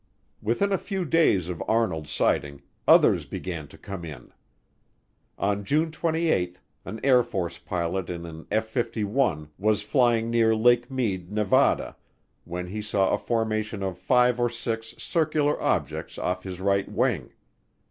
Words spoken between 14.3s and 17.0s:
or six circular objects off his right